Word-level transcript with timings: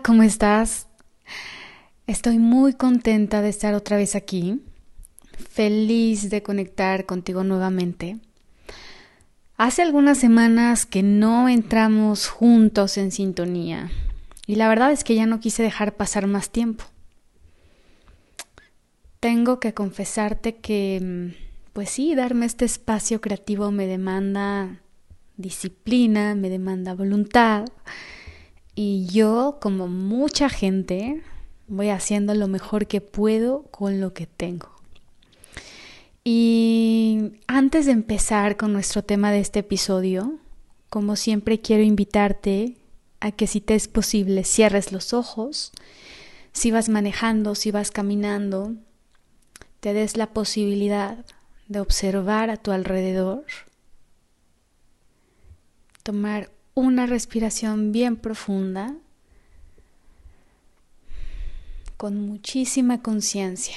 ¿cómo 0.00 0.22
estás? 0.22 0.88
Estoy 2.06 2.38
muy 2.38 2.74
contenta 2.74 3.42
de 3.42 3.48
estar 3.48 3.74
otra 3.74 3.96
vez 3.96 4.16
aquí, 4.16 4.60
feliz 5.50 6.30
de 6.30 6.42
conectar 6.42 7.06
contigo 7.06 7.44
nuevamente. 7.44 8.18
Hace 9.56 9.82
algunas 9.82 10.18
semanas 10.18 10.84
que 10.84 11.02
no 11.02 11.48
entramos 11.48 12.28
juntos 12.28 12.98
en 12.98 13.12
sintonía 13.12 13.90
y 14.46 14.56
la 14.56 14.68
verdad 14.68 14.90
es 14.90 15.04
que 15.04 15.14
ya 15.14 15.26
no 15.26 15.38
quise 15.38 15.62
dejar 15.62 15.96
pasar 15.96 16.26
más 16.26 16.50
tiempo. 16.50 16.84
Tengo 19.20 19.60
que 19.60 19.74
confesarte 19.74 20.56
que, 20.56 21.34
pues 21.72 21.90
sí, 21.90 22.14
darme 22.14 22.46
este 22.46 22.64
espacio 22.64 23.20
creativo 23.20 23.70
me 23.70 23.86
demanda 23.86 24.80
disciplina, 25.36 26.34
me 26.34 26.50
demanda 26.50 26.94
voluntad 26.94 27.66
y 28.74 29.06
yo, 29.06 29.58
como 29.60 29.86
mucha 29.86 30.48
gente, 30.48 31.22
voy 31.68 31.90
haciendo 31.90 32.34
lo 32.34 32.48
mejor 32.48 32.86
que 32.86 33.00
puedo 33.00 33.62
con 33.64 34.00
lo 34.00 34.12
que 34.12 34.26
tengo. 34.26 34.70
Y 36.24 37.32
antes 37.46 37.86
de 37.86 37.92
empezar 37.92 38.56
con 38.56 38.72
nuestro 38.72 39.02
tema 39.02 39.30
de 39.30 39.40
este 39.40 39.60
episodio, 39.60 40.38
como 40.88 41.16
siempre 41.16 41.60
quiero 41.60 41.82
invitarte 41.82 42.76
a 43.20 43.30
que 43.30 43.46
si 43.46 43.60
te 43.60 43.74
es 43.74 43.88
posible 43.88 44.44
cierres 44.44 44.90
los 44.90 45.12
ojos, 45.12 45.72
si 46.52 46.70
vas 46.70 46.88
manejando, 46.88 47.54
si 47.54 47.70
vas 47.70 47.90
caminando, 47.90 48.74
te 49.80 49.92
des 49.92 50.16
la 50.16 50.28
posibilidad 50.32 51.24
de 51.68 51.80
observar 51.80 52.50
a 52.50 52.56
tu 52.56 52.70
alrededor, 52.70 53.44
tomar 56.02 56.50
una 56.74 57.06
respiración 57.06 57.92
bien 57.92 58.16
profunda, 58.16 58.96
con 61.96 62.20
muchísima 62.26 63.00
conciencia 63.00 63.76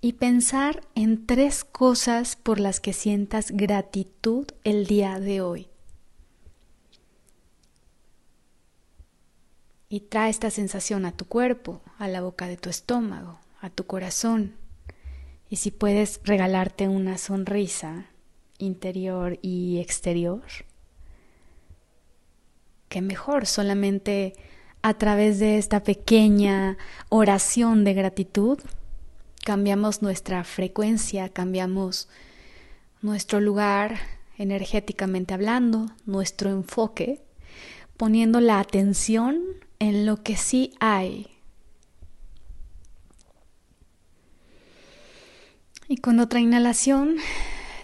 y 0.00 0.14
pensar 0.14 0.82
en 0.94 1.26
tres 1.26 1.64
cosas 1.64 2.36
por 2.36 2.58
las 2.58 2.80
que 2.80 2.92
sientas 2.92 3.52
gratitud 3.52 4.46
el 4.64 4.86
día 4.86 5.20
de 5.20 5.40
hoy. 5.40 5.68
Y 9.88 10.00
trae 10.00 10.30
esta 10.30 10.50
sensación 10.50 11.04
a 11.04 11.12
tu 11.12 11.26
cuerpo, 11.26 11.80
a 11.98 12.08
la 12.08 12.20
boca 12.20 12.46
de 12.46 12.56
tu 12.56 12.70
estómago, 12.70 13.38
a 13.60 13.70
tu 13.70 13.86
corazón. 13.86 14.54
Y 15.48 15.56
si 15.56 15.70
puedes 15.70 16.20
regalarte 16.24 16.88
una 16.88 17.18
sonrisa 17.18 18.06
interior 18.58 19.38
y 19.42 19.78
exterior, 19.78 20.42
qué 22.90 23.00
mejor 23.00 23.46
solamente 23.46 24.34
a 24.82 24.94
través 24.94 25.38
de 25.38 25.58
esta 25.58 25.82
pequeña 25.84 26.76
oración 27.08 27.84
de 27.84 27.94
gratitud 27.94 28.58
cambiamos 29.44 30.02
nuestra 30.02 30.42
frecuencia, 30.44 31.28
cambiamos 31.28 32.08
nuestro 33.00 33.40
lugar 33.40 33.98
energéticamente 34.36 35.32
hablando, 35.32 35.86
nuestro 36.04 36.50
enfoque, 36.50 37.22
poniendo 37.96 38.40
la 38.40 38.58
atención 38.58 39.40
en 39.78 40.04
lo 40.04 40.22
que 40.22 40.36
sí 40.36 40.72
hay. 40.80 41.28
Y 45.86 45.98
con 45.98 46.18
otra 46.18 46.40
inhalación 46.40 47.16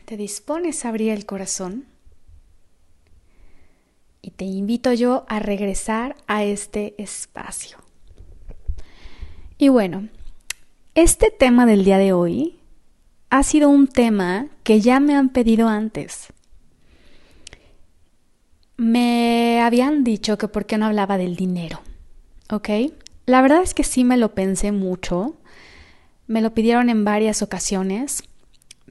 te 0.05 0.17
dispones 0.17 0.85
a 0.85 0.89
abrir 0.89 1.13
el 1.13 1.27
corazón 1.27 1.96
te 4.37 4.45
invito 4.45 4.93
yo 4.93 5.25
a 5.29 5.41
regresar 5.41 6.17
a 6.27 6.45
este 6.45 6.95
espacio. 6.99 7.79
Y 9.59 9.69
bueno, 9.69 10.09
este 10.95 11.31
tema 11.31 11.65
del 11.65 11.85
día 11.85 11.99
de 11.99 12.13
hoy 12.13 12.59
ha 13.31 13.43
sido 13.43 13.71
un 13.71 13.89
tema 13.89 14.49
que 14.63 14.81
ya 14.81 15.01
me 15.01 15.15
han 15.15 15.31
pedido 15.31 15.69
antes. 15.69 16.33
Me 18.77 19.63
habían 19.63 20.05
dicho 20.05 20.37
que 20.37 20.49
por 20.49 20.67
qué 20.67 20.77
no 20.77 20.87
hablaba 20.87 21.17
del 21.17 21.35
dinero, 21.35 21.81
¿ok? 22.51 22.69
La 23.25 23.41
verdad 23.41 23.63
es 23.63 23.73
que 23.73 23.85
sí 23.85 24.05
me 24.05 24.19
lo 24.19 24.35
pensé 24.35 24.71
mucho, 24.71 25.37
me 26.27 26.43
lo 26.43 26.53
pidieron 26.53 26.91
en 26.91 27.05
varias 27.05 27.41
ocasiones, 27.41 28.23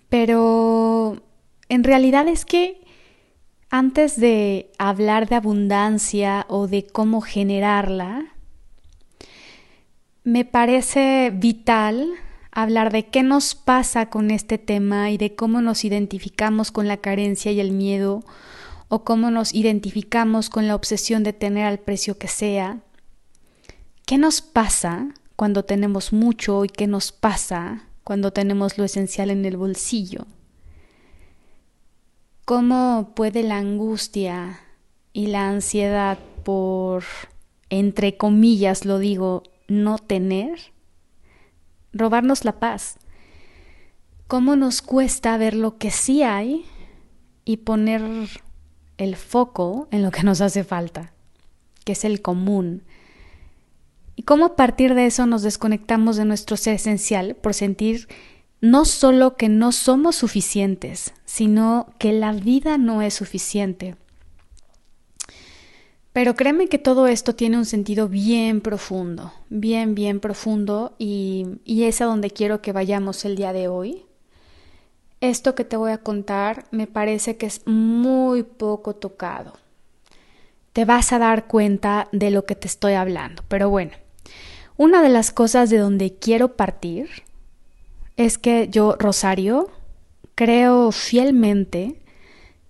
pero 0.09 1.21
en 1.69 1.83
realidad 1.83 2.27
es 2.27 2.45
que 2.45 2.84
antes 3.77 4.17
de 4.17 4.71
hablar 4.77 5.27
de 5.27 5.35
abundancia 5.35 6.45
o 6.47 6.67
de 6.67 6.87
cómo 6.87 7.19
generarla, 7.19 8.33
me 10.23 10.45
parece 10.45 11.29
vital 11.35 12.07
hablar 12.51 12.89
de 12.93 13.07
qué 13.07 13.21
nos 13.21 13.53
pasa 13.53 14.09
con 14.09 14.31
este 14.31 14.57
tema 14.57 15.11
y 15.11 15.17
de 15.17 15.35
cómo 15.35 15.59
nos 15.59 15.83
identificamos 15.83 16.71
con 16.71 16.87
la 16.87 16.95
carencia 16.95 17.51
y 17.51 17.59
el 17.59 17.73
miedo 17.73 18.23
o 18.87 19.03
cómo 19.03 19.29
nos 19.29 19.53
identificamos 19.53 20.49
con 20.49 20.69
la 20.69 20.75
obsesión 20.75 21.23
de 21.23 21.33
tener 21.33 21.65
al 21.65 21.79
precio 21.79 22.17
que 22.17 22.29
sea. 22.29 22.79
¿Qué 24.05 24.17
nos 24.17 24.41
pasa 24.41 25.09
cuando 25.35 25.65
tenemos 25.65 26.13
mucho 26.13 26.63
y 26.63 26.69
qué 26.69 26.87
nos 26.87 27.11
pasa 27.11 27.89
cuando 28.05 28.31
tenemos 28.31 28.77
lo 28.77 28.85
esencial 28.85 29.31
en 29.31 29.43
el 29.43 29.57
bolsillo? 29.57 30.27
¿Cómo 32.45 33.13
puede 33.15 33.41
la 33.41 33.57
angustia 33.57 34.59
y 35.13 35.27
la 35.27 35.49
ansiedad 35.49 36.19
por, 36.43 37.03
entre 37.71 38.17
comillas 38.17 38.85
lo 38.85 38.99
digo, 38.99 39.41
no 39.67 39.97
tener, 39.97 40.59
robarnos 41.91 42.45
la 42.45 42.59
paz. 42.59 42.99
¿Cómo 44.27 44.55
nos 44.55 44.83
cuesta 44.83 45.37
ver 45.37 45.55
lo 45.55 45.77
que 45.79 45.89
sí 45.89 46.21
hay 46.21 46.65
y 47.45 47.57
poner 47.57 48.03
el 48.97 49.15
foco 49.15 49.87
en 49.89 50.03
lo 50.03 50.11
que 50.11 50.21
nos 50.21 50.39
hace 50.41 50.63
falta, 50.63 51.13
que 51.83 51.93
es 51.93 52.05
el 52.05 52.21
común? 52.21 52.83
¿Y 54.15 54.21
cómo 54.21 54.45
a 54.45 54.55
partir 54.55 54.93
de 54.93 55.07
eso 55.07 55.25
nos 55.25 55.41
desconectamos 55.41 56.15
de 56.15 56.25
nuestro 56.25 56.57
ser 56.57 56.75
esencial 56.75 57.35
por 57.35 57.55
sentir 57.55 58.07
no 58.61 58.85
solo 58.85 59.35
que 59.35 59.49
no 59.49 59.71
somos 59.71 60.15
suficientes, 60.15 61.13
sino 61.25 61.93
que 61.99 62.13
la 62.13 62.31
vida 62.31 62.77
no 62.77 63.01
es 63.01 63.13
suficiente? 63.13 63.95
Pero 66.15 66.35
créeme 66.35 66.69
que 66.69 66.77
todo 66.77 67.07
esto 67.07 67.35
tiene 67.35 67.57
un 67.57 67.65
sentido 67.65 68.07
bien 68.07 68.61
profundo, 68.61 69.33
bien, 69.49 69.95
bien 69.95 70.21
profundo 70.21 70.95
y, 70.97 71.45
y 71.65 71.83
es 71.83 71.99
a 71.99 72.05
donde 72.05 72.31
quiero 72.31 72.61
que 72.61 72.71
vayamos 72.71 73.25
el 73.25 73.35
día 73.35 73.51
de 73.51 73.67
hoy. 73.67 74.05
Esto 75.19 75.55
que 75.55 75.65
te 75.65 75.75
voy 75.75 75.91
a 75.91 75.97
contar 75.97 76.67
me 76.71 76.87
parece 76.87 77.35
que 77.35 77.45
es 77.45 77.67
muy 77.67 78.43
poco 78.43 78.95
tocado. 78.95 79.57
Te 80.71 80.85
vas 80.85 81.11
a 81.11 81.19
dar 81.19 81.47
cuenta 81.47 82.07
de 82.13 82.31
lo 82.31 82.45
que 82.45 82.55
te 82.55 82.67
estoy 82.67 82.93
hablando. 82.93 83.43
Pero 83.49 83.69
bueno, 83.69 83.91
una 84.77 85.01
de 85.01 85.09
las 85.09 85.31
cosas 85.31 85.69
de 85.69 85.79
donde 85.79 86.15
quiero 86.15 86.55
partir 86.55 87.09
es 88.17 88.37
que 88.37 88.67
yo, 88.69 88.95
Rosario, 88.97 89.69
creo 90.35 90.91
fielmente 90.91 92.01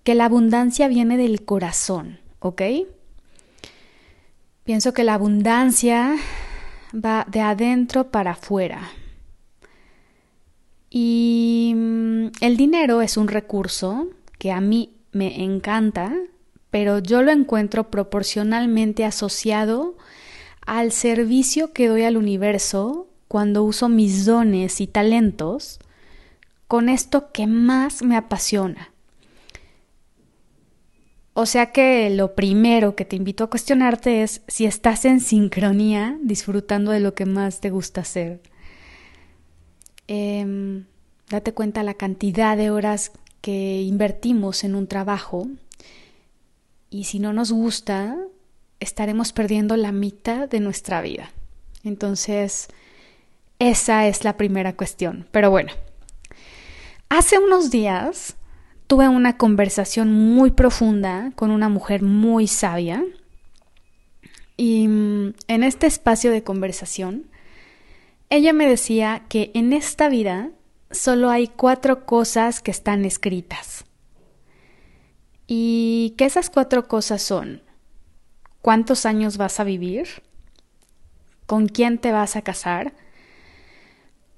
que 0.02 0.14
la 0.14 0.26
abundancia 0.26 0.88
viene 0.88 1.16
del 1.16 1.44
corazón, 1.44 2.20
¿ok? 2.40 2.62
Pienso 4.64 4.92
que 4.92 5.04
la 5.04 5.14
abundancia 5.14 6.16
va 6.92 7.26
de 7.28 7.40
adentro 7.40 8.10
para 8.10 8.32
afuera. 8.32 8.90
Y 10.90 11.72
mm, 11.76 12.26
el 12.40 12.56
dinero 12.56 13.02
es 13.02 13.16
un 13.16 13.28
recurso 13.28 14.08
que 14.38 14.52
a 14.52 14.60
mí 14.60 14.96
me 15.12 15.42
encanta, 15.42 16.14
pero 16.70 16.98
yo 16.98 17.22
lo 17.22 17.32
encuentro 17.32 17.90
proporcionalmente 17.90 19.04
asociado 19.04 19.96
al 20.66 20.92
servicio 20.92 21.72
que 21.72 21.88
doy 21.88 22.02
al 22.02 22.16
universo 22.16 23.08
cuando 23.36 23.64
uso 23.64 23.90
mis 23.90 24.24
dones 24.24 24.80
y 24.80 24.86
talentos 24.86 25.78
con 26.68 26.88
esto 26.88 27.32
que 27.32 27.46
más 27.46 28.02
me 28.02 28.16
apasiona, 28.16 28.94
o 31.34 31.44
sea 31.44 31.70
que 31.70 32.08
lo 32.08 32.34
primero 32.34 32.96
que 32.96 33.04
te 33.04 33.14
invito 33.14 33.44
a 33.44 33.50
cuestionarte 33.50 34.22
es 34.22 34.40
si 34.48 34.64
estás 34.64 35.04
en 35.04 35.20
sincronía 35.20 36.16
disfrutando 36.22 36.92
de 36.92 37.00
lo 37.00 37.14
que 37.14 37.26
más 37.26 37.60
te 37.60 37.68
gusta 37.68 38.00
hacer. 38.00 38.40
Em, 40.08 40.86
date 41.28 41.52
cuenta 41.52 41.82
la 41.82 41.92
cantidad 41.92 42.56
de 42.56 42.70
horas 42.70 43.12
que 43.42 43.82
invertimos 43.82 44.64
en 44.64 44.74
un 44.74 44.86
trabajo 44.86 45.46
y 46.88 47.04
si 47.04 47.18
no 47.18 47.34
nos 47.34 47.52
gusta, 47.52 48.16
estaremos 48.80 49.34
perdiendo 49.34 49.76
la 49.76 49.92
mitad 49.92 50.48
de 50.48 50.60
nuestra 50.60 51.02
vida. 51.02 51.32
Entonces, 51.84 52.68
esa 53.58 54.06
es 54.06 54.24
la 54.24 54.36
primera 54.36 54.76
cuestión. 54.76 55.26
Pero 55.30 55.50
bueno, 55.50 55.72
hace 57.08 57.38
unos 57.38 57.70
días 57.70 58.36
tuve 58.86 59.08
una 59.08 59.36
conversación 59.36 60.12
muy 60.12 60.50
profunda 60.50 61.32
con 61.34 61.50
una 61.50 61.68
mujer 61.68 62.02
muy 62.02 62.46
sabia 62.46 63.04
Y 64.56 64.88
mm, 64.88 65.34
en 65.48 65.64
este 65.64 65.86
espacio 65.86 66.30
de 66.30 66.42
conversación, 66.42 67.30
ella 68.30 68.52
me 68.52 68.68
decía 68.68 69.24
que 69.28 69.50
en 69.54 69.72
esta 69.72 70.08
vida 70.08 70.50
solo 70.90 71.30
hay 71.30 71.48
cuatro 71.48 72.06
cosas 72.06 72.62
que 72.62 72.70
están 72.70 73.04
escritas. 73.04 73.84
Y 75.46 76.14
que 76.16 76.24
esas 76.24 76.50
cuatro 76.50 76.88
cosas 76.88 77.22
son 77.22 77.62
cuántos 78.62 79.06
años 79.06 79.36
vas 79.36 79.60
a 79.60 79.64
vivir, 79.64 80.08
con 81.46 81.68
quién 81.68 81.98
te 81.98 82.10
vas 82.10 82.34
a 82.34 82.42
casar, 82.42 82.94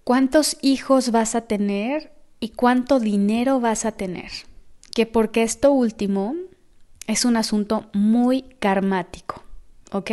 cuántos 0.09 0.57
hijos 0.63 1.11
vas 1.11 1.35
a 1.35 1.43
tener 1.43 2.15
y 2.41 2.49
cuánto 2.49 2.99
dinero 2.99 3.61
vas 3.61 3.85
a 3.85 3.93
tener. 3.93 4.31
Que 4.95 5.05
porque 5.05 5.43
esto 5.43 5.71
último 5.71 6.35
es 7.07 7.27
un 7.27 7.37
asunto 7.37 7.91
muy 7.93 8.41
karmático, 8.59 9.45
¿ok? 9.93 10.11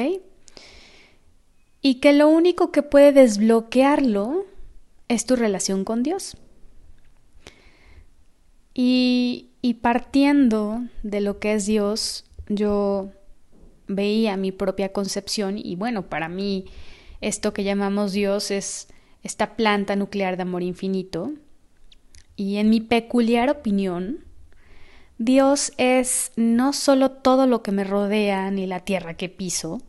Y 1.81 2.01
que 2.01 2.11
lo 2.11 2.27
único 2.27 2.73
que 2.73 2.83
puede 2.83 3.13
desbloquearlo 3.13 4.45
es 5.07 5.25
tu 5.25 5.37
relación 5.37 5.85
con 5.85 6.03
Dios. 6.03 6.35
Y, 8.73 9.51
y 9.61 9.75
partiendo 9.75 10.81
de 11.03 11.21
lo 11.21 11.39
que 11.39 11.53
es 11.53 11.67
Dios, 11.67 12.25
yo 12.49 13.11
veía 13.87 14.35
mi 14.35 14.51
propia 14.51 14.91
concepción 14.91 15.57
y 15.57 15.77
bueno, 15.77 16.09
para 16.09 16.27
mí 16.27 16.65
esto 17.21 17.53
que 17.53 17.63
llamamos 17.63 18.11
Dios 18.11 18.51
es 18.51 18.89
esta 19.25 19.55
planta 19.55 19.95
nuclear 19.95 20.37
de 20.37 20.43
amor 20.43 20.61
infinito. 20.61 21.33
Y 22.35 22.57
en 22.57 22.69
mi 22.69 22.79
peculiar 22.79 23.49
opinión, 23.49 24.23
Dios 25.17 25.73
es 25.77 26.31
no 26.35 26.73
solo 26.73 27.09
todo 27.09 27.47
lo 27.47 27.63
que 27.63 27.71
me 27.71 27.83
rodea 27.83 28.51
ni 28.51 28.67
la 28.67 28.81
tierra 28.81 29.15
que 29.15 29.27
piso. 29.27 29.81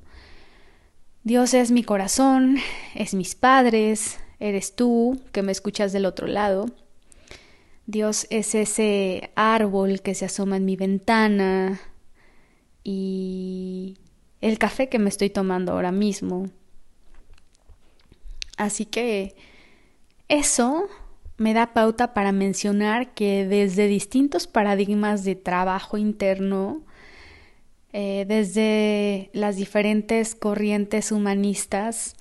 Dios 1.22 1.52
es 1.52 1.70
mi 1.70 1.84
corazón, 1.84 2.56
es 2.94 3.12
mis 3.12 3.34
padres, 3.34 4.18
eres 4.40 4.74
tú 4.74 5.20
que 5.32 5.42
me 5.42 5.52
escuchas 5.52 5.92
del 5.92 6.06
otro 6.06 6.26
lado. 6.26 6.66
Dios 7.84 8.26
es 8.30 8.54
ese 8.54 9.30
árbol 9.34 10.00
que 10.00 10.14
se 10.14 10.24
asoma 10.24 10.56
en 10.56 10.64
mi 10.64 10.76
ventana 10.76 11.78
y 12.82 13.98
el 14.40 14.58
café 14.58 14.88
que 14.88 14.98
me 14.98 15.10
estoy 15.10 15.28
tomando 15.28 15.72
ahora 15.72 15.92
mismo. 15.92 16.48
Así 18.56 18.86
que 18.86 19.34
eso 20.28 20.88
me 21.36 21.52
da 21.52 21.74
pauta 21.74 22.14
para 22.14 22.32
mencionar 22.32 23.14
que 23.14 23.46
desde 23.46 23.86
distintos 23.86 24.46
paradigmas 24.46 25.24
de 25.24 25.34
trabajo 25.34 25.98
interno, 25.98 26.82
eh, 27.92 28.24
desde 28.26 29.30
las 29.32 29.56
diferentes 29.56 30.34
corrientes 30.34 31.12
humanistas, 31.12 32.16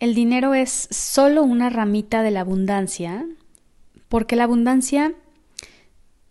el 0.00 0.14
dinero 0.14 0.54
es 0.54 0.88
solo 0.90 1.42
una 1.42 1.70
ramita 1.70 2.22
de 2.22 2.30
la 2.30 2.40
abundancia 2.40 3.26
porque 4.08 4.36
la 4.36 4.44
abundancia 4.44 5.14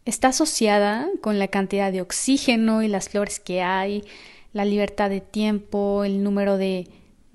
está 0.06 0.30
asociada 0.30 1.10
con 1.22 1.38
la 1.38 1.50
cantidad 1.50 1.92
de 1.92 2.02
oxígeno 2.02 2.82
y 2.82 2.88
las 2.88 3.10
flores 3.10 3.40
que 3.40 3.62
hay, 3.62 4.04
la 4.54 4.66
libertad 4.66 5.10
de 5.10 5.22
tiempo, 5.22 6.04
el 6.04 6.24
número 6.24 6.58
de, 6.58 6.88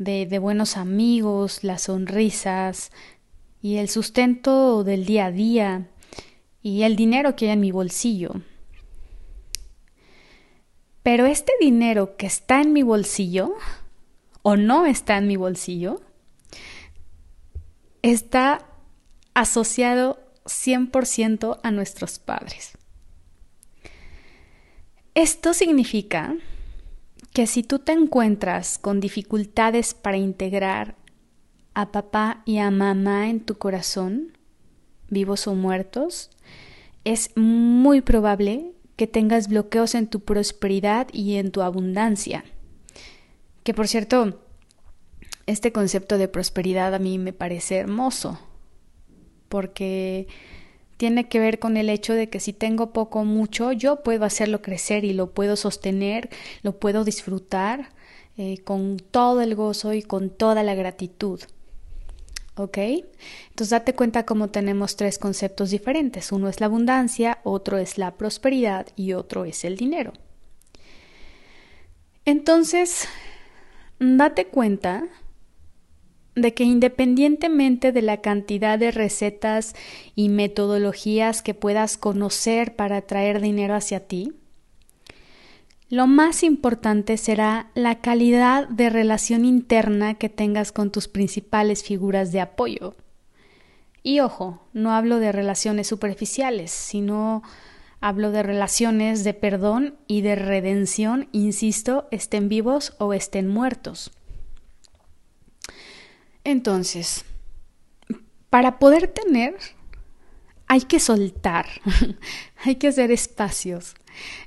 de, 0.05 0.39
buenos 0.39 0.77
amigos, 0.77 1.65
las 1.65 1.83
sonrisas 1.83 2.91
y 3.61 3.77
el 3.77 3.89
sustento 3.89 4.85
del 4.85 5.05
día 5.05 5.27
a 5.27 5.31
día 5.31 5.89
y 6.63 6.83
el 6.83 6.97
dinero 6.97 7.37
que 7.37 7.47
hay 7.47 7.53
en 7.53 7.61
mi 7.61 7.71
bolsillo. 7.71 8.33
Pero 11.03 11.27
este 11.27 11.53
dinero 11.61 12.17
que 12.17 12.27
está 12.27 12.61
en 12.61 12.73
mi 12.73 12.83
bolsillo 12.83 13.55
o 14.43 14.57
no 14.57 14.87
está 14.87 15.19
en 15.19 15.27
mi 15.27 15.37
bolsillo 15.37 16.01
está 18.03 18.67
asociado 19.35 20.21
100% 20.45 21.61
a 21.63 21.71
nuestros 21.71 22.19
padres. 22.19 22.79
Esto 25.15 25.55
significa 25.55 26.35
que 27.33 27.47
si 27.47 27.63
tú 27.63 27.79
te 27.79 27.93
encuentras 27.93 28.79
con 28.79 29.01
dificultades 29.01 29.95
para 29.95 30.19
integrar 30.19 30.97
a 31.75 31.91
papá 31.91 32.43
y 32.45 32.59
a 32.59 32.71
mamá 32.71 33.31
en 33.31 33.41
tu 33.41 33.57
corazón, 33.57 34.37
vivos 35.09 35.47
o 35.47 35.55
muertos, 35.55 36.31
es 37.05 37.31
muy 37.37 38.03
probable 38.03 38.73
que 38.97 39.07
tengas 39.07 39.49
bloqueos 39.49 39.95
en 39.95 40.07
tu 40.07 40.21
prosperidad 40.21 41.09
y 41.13 41.37
en 41.37 41.51
tu 41.51 41.63
abundancia. 41.63 42.45
Que 43.65 43.73
por 43.73 43.89
cierto, 43.89 44.43
este 45.47 45.73
concepto 45.73 46.19
de 46.19 46.29
prosperidad 46.29 46.95
a 46.95 46.99
mí 46.99 47.19
me 47.19 47.33
parece 47.33 47.77
hermoso 47.77 48.39
porque 49.49 50.29
tiene 51.03 51.27
que 51.27 51.41
ver 51.41 51.59
con 51.59 51.77
el 51.77 51.91
hecho 51.91 52.15
de 52.15 52.29
que 52.29 52.39
si 52.39 52.53
tengo 52.53 52.93
poco 52.93 53.19
o 53.19 53.25
mucho, 53.25 53.73
yo 53.73 54.05
puedo 54.05 54.25
hacerlo 54.25 54.63
crecer 54.63 55.05
y 55.05 55.13
lo 55.13 55.33
puedo 55.33 55.57
sostener, 55.57 56.31
lo 56.63 56.79
puedo 56.79 57.03
disfrutar 57.03 57.89
eh, 58.37 58.59
con 58.63 58.99
todo 58.99 59.41
el 59.41 59.57
gozo 59.57 59.95
y 59.95 60.03
con 60.05 60.31
toda 60.31 60.63
la 60.63 60.77
gratitud. 60.77 61.41
¿Ok? 62.55 62.79
Entonces 62.79 63.71
date 63.71 63.97
cuenta 63.97 64.25
cómo 64.25 64.51
tenemos 64.51 64.95
tres 64.95 65.19
conceptos 65.19 65.71
diferentes. 65.71 66.31
Uno 66.31 66.49
es 66.49 66.61
la 66.61 66.67
abundancia, 66.67 67.41
otro 67.43 67.79
es 67.79 67.99
la 67.99 68.13
prosperidad 68.13 68.87
y 68.95 69.15
otro 69.15 69.45
es 69.45 69.65
el 69.65 69.77
dinero. 69.77 70.13
Entonces, 72.25 73.09
date 73.99 74.47
cuenta 74.47 75.09
de 76.35 76.55
que 76.55 76.65
independientemente 76.65 77.93
de 77.93 78.03
la 78.03 78.21
cantidad 78.21 78.79
de 78.79 78.91
recetas 78.91 79.75
y 80.15 80.29
metodologías 80.29 81.43
que 81.43 81.55
puedas 81.55 81.99
conocer 81.99 82.75
para 82.75 83.03
traer 83.03 83.41
dinero 83.41 83.75
hacia 83.75 84.07
ti, 84.07 84.33
lo 85.93 86.07
más 86.07 86.43
importante 86.43 87.19
será 87.19 87.71
la 87.75 88.01
calidad 88.01 88.67
de 88.69 88.89
relación 88.89 89.45
interna 89.45 90.15
que 90.15 90.31
tengas 90.31 90.73
con 90.73 90.91
tus 90.91 91.07
principales 91.07 91.85
figuras 91.85 92.33
de 92.33 92.41
apoyo. 92.41 92.95
Y 94.03 94.21
ojo, 94.21 94.67
no 94.73 94.95
hablo 94.95 95.19
de 95.19 95.33
relaciones 95.33 95.89
superficiales, 95.89 96.71
sino 96.71 97.43
hablo 98.01 98.31
de 98.31 98.43
relaciones 98.43 99.23
de 99.23 99.35
perdón 99.35 99.95
y 100.07 100.23
de 100.23 100.35
redención, 100.35 101.29
insisto, 101.31 102.09
estén 102.11 102.49
vivos 102.49 102.95
o 102.99 103.13
estén 103.13 103.47
muertos. 103.47 104.13
Entonces, 106.45 107.25
para 108.51 108.79
poder 108.79 109.09
tener, 109.09 109.57
hay 110.67 110.83
que 110.83 111.01
soltar, 111.01 111.67
hay 112.65 112.77
que 112.77 112.89
hacer 112.89 113.11
espacios. 113.11 113.95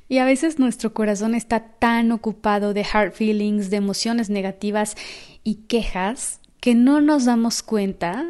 Y 0.07 0.19
a 0.19 0.25
veces 0.25 0.59
nuestro 0.59 0.93
corazón 0.93 1.33
está 1.33 1.59
tan 1.79 2.11
ocupado 2.11 2.73
de 2.73 2.85
hard 2.91 3.13
feelings, 3.13 3.69
de 3.69 3.77
emociones 3.77 4.29
negativas 4.29 4.95
y 5.43 5.55
quejas, 5.67 6.39
que 6.59 6.75
no 6.75 7.01
nos 7.01 7.25
damos 7.25 7.63
cuenta, 7.63 8.25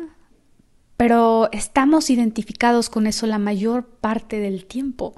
pero 0.98 1.50
estamos 1.51 2.10
identificados 2.10 2.89
con 2.89 3.07
eso 3.07 3.27
la 3.27 3.39
mayor 3.39 3.86
parte 3.86 4.39
del 4.39 4.65
tiempo. 4.65 5.15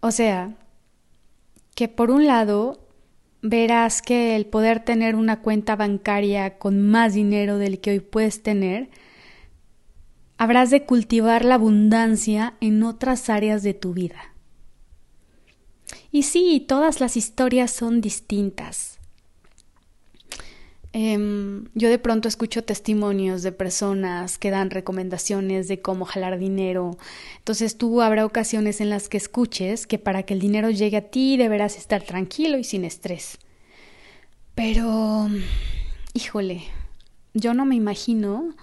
O 0.00 0.10
sea, 0.10 0.54
que 1.74 1.88
por 1.88 2.10
un 2.10 2.26
lado 2.26 2.83
verás 3.46 4.00
que 4.00 4.36
el 4.36 4.46
poder 4.46 4.80
tener 4.80 5.16
una 5.16 5.42
cuenta 5.42 5.76
bancaria 5.76 6.56
con 6.56 6.80
más 6.80 7.12
dinero 7.12 7.58
del 7.58 7.78
que 7.78 7.90
hoy 7.90 8.00
puedes 8.00 8.42
tener, 8.42 8.88
habrás 10.38 10.70
de 10.70 10.86
cultivar 10.86 11.44
la 11.44 11.56
abundancia 11.56 12.54
en 12.62 12.82
otras 12.82 13.28
áreas 13.28 13.62
de 13.62 13.74
tu 13.74 13.92
vida. 13.92 14.32
Y 16.10 16.22
sí, 16.22 16.64
todas 16.66 17.00
las 17.00 17.18
historias 17.18 17.70
son 17.70 18.00
distintas. 18.00 18.93
Em, 20.96 21.64
yo 21.74 21.88
de 21.88 21.98
pronto 21.98 22.28
escucho 22.28 22.62
testimonios 22.62 23.42
de 23.42 23.50
personas 23.50 24.38
que 24.38 24.52
dan 24.52 24.70
recomendaciones 24.70 25.66
de 25.66 25.82
cómo 25.82 26.04
jalar 26.04 26.38
dinero. 26.38 26.96
Entonces 27.38 27.76
tú 27.76 28.00
habrá 28.00 28.24
ocasiones 28.24 28.80
en 28.80 28.90
las 28.90 29.08
que 29.08 29.16
escuches 29.16 29.88
que 29.88 29.98
para 29.98 30.22
que 30.22 30.34
el 30.34 30.40
dinero 30.40 30.70
llegue 30.70 30.98
a 30.98 31.10
ti 31.10 31.36
deberás 31.36 31.78
estar 31.78 32.04
tranquilo 32.04 32.58
y 32.58 32.62
sin 32.62 32.84
estrés. 32.84 33.38
Pero, 34.54 35.28
híjole, 36.12 36.62
yo 37.32 37.54
no 37.54 37.66
me 37.66 37.74
imagino 37.74 38.54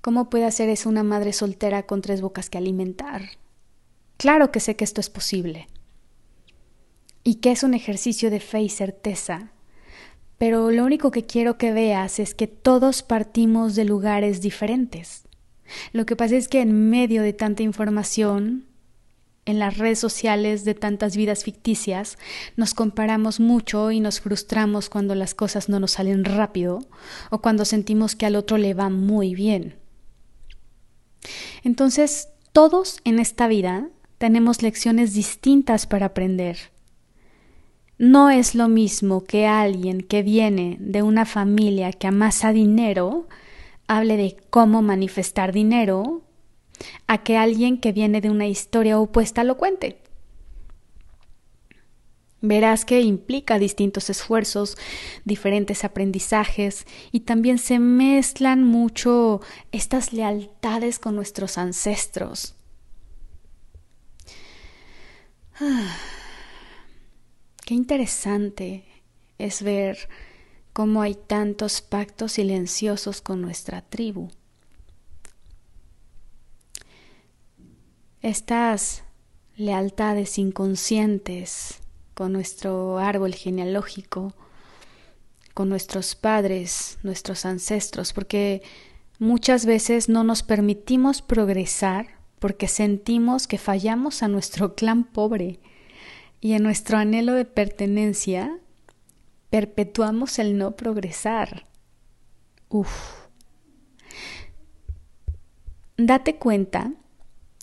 cómo 0.00 0.28
puede 0.28 0.46
hacer 0.46 0.68
eso 0.70 0.88
una 0.88 1.04
madre 1.04 1.32
soltera 1.32 1.84
con 1.84 2.02
tres 2.02 2.20
bocas 2.20 2.50
que 2.50 2.58
alimentar. 2.58 3.22
Claro 4.16 4.50
que 4.50 4.58
sé 4.58 4.74
que 4.74 4.82
esto 4.82 5.00
es 5.00 5.08
posible 5.08 5.68
y 7.22 7.36
que 7.36 7.52
es 7.52 7.62
un 7.62 7.74
ejercicio 7.74 8.28
de 8.28 8.40
fe 8.40 8.60
y 8.62 8.70
certeza 8.70 9.52
pero 10.40 10.70
lo 10.70 10.86
único 10.86 11.10
que 11.10 11.26
quiero 11.26 11.58
que 11.58 11.70
veas 11.70 12.18
es 12.18 12.34
que 12.34 12.46
todos 12.46 13.02
partimos 13.02 13.74
de 13.74 13.84
lugares 13.84 14.40
diferentes. 14.40 15.28
Lo 15.92 16.06
que 16.06 16.16
pasa 16.16 16.34
es 16.34 16.48
que 16.48 16.62
en 16.62 16.88
medio 16.88 17.22
de 17.22 17.34
tanta 17.34 17.62
información 17.62 18.64
en 19.44 19.58
las 19.58 19.76
redes 19.76 19.98
sociales 19.98 20.64
de 20.64 20.74
tantas 20.74 21.14
vidas 21.14 21.44
ficticias, 21.44 22.16
nos 22.56 22.72
comparamos 22.72 23.38
mucho 23.38 23.90
y 23.90 24.00
nos 24.00 24.22
frustramos 24.22 24.88
cuando 24.88 25.14
las 25.14 25.34
cosas 25.34 25.68
no 25.68 25.78
nos 25.78 25.90
salen 25.90 26.24
rápido 26.24 26.78
o 27.28 27.42
cuando 27.42 27.66
sentimos 27.66 28.16
que 28.16 28.24
al 28.24 28.34
otro 28.34 28.56
le 28.56 28.72
va 28.72 28.88
muy 28.88 29.34
bien. 29.34 29.76
Entonces, 31.64 32.30
todos 32.52 33.00
en 33.04 33.18
esta 33.18 33.46
vida 33.46 33.90
tenemos 34.16 34.62
lecciones 34.62 35.12
distintas 35.12 35.86
para 35.86 36.06
aprender. 36.06 36.56
No 38.00 38.30
es 38.30 38.54
lo 38.54 38.68
mismo 38.68 39.24
que 39.24 39.46
alguien 39.46 40.00
que 40.00 40.22
viene 40.22 40.78
de 40.80 41.02
una 41.02 41.26
familia 41.26 41.92
que 41.92 42.06
amasa 42.06 42.50
dinero 42.50 43.28
hable 43.88 44.16
de 44.16 44.38
cómo 44.48 44.80
manifestar 44.80 45.52
dinero 45.52 46.22
a 47.06 47.22
que 47.22 47.36
alguien 47.36 47.78
que 47.78 47.92
viene 47.92 48.22
de 48.22 48.30
una 48.30 48.46
historia 48.46 48.98
opuesta 48.98 49.44
lo 49.44 49.58
cuente. 49.58 50.00
Verás 52.40 52.86
que 52.86 53.02
implica 53.02 53.58
distintos 53.58 54.08
esfuerzos, 54.08 54.78
diferentes 55.26 55.84
aprendizajes 55.84 56.86
y 57.12 57.20
también 57.20 57.58
se 57.58 57.78
mezclan 57.80 58.64
mucho 58.64 59.42
estas 59.72 60.14
lealtades 60.14 60.98
con 60.98 61.16
nuestros 61.16 61.58
ancestros. 61.58 62.54
Qué 67.70 67.76
interesante 67.76 68.84
es 69.38 69.62
ver 69.62 70.08
cómo 70.72 71.02
hay 71.02 71.14
tantos 71.14 71.80
pactos 71.80 72.32
silenciosos 72.32 73.20
con 73.20 73.40
nuestra 73.40 73.80
tribu. 73.80 74.28
Estas 78.22 79.04
lealtades 79.54 80.36
inconscientes 80.36 81.78
con 82.14 82.32
nuestro 82.32 82.98
árbol 82.98 83.36
genealógico, 83.36 84.34
con 85.54 85.68
nuestros 85.68 86.16
padres, 86.16 86.98
nuestros 87.04 87.44
ancestros, 87.44 88.12
porque 88.12 88.62
muchas 89.20 89.64
veces 89.64 90.08
no 90.08 90.24
nos 90.24 90.42
permitimos 90.42 91.22
progresar 91.22 92.08
porque 92.40 92.66
sentimos 92.66 93.46
que 93.46 93.58
fallamos 93.58 94.24
a 94.24 94.26
nuestro 94.26 94.74
clan 94.74 95.04
pobre 95.04 95.60
y 96.40 96.54
en 96.54 96.62
nuestro 96.62 96.96
anhelo 96.96 97.34
de 97.34 97.44
pertenencia 97.44 98.58
perpetuamos 99.50 100.38
el 100.38 100.56
no 100.56 100.76
progresar. 100.76 101.66
Uf. 102.68 103.26
Date 105.96 106.36
cuenta 106.36 106.92